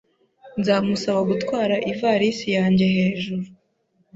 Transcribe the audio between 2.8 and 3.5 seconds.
hejuru